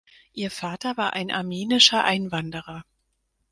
Ihr 0.33 0.49
Vater 0.49 0.97
war 0.97 1.13
ein 1.13 1.29
armenischer 1.29 2.03
Einwanderer. 2.03 2.83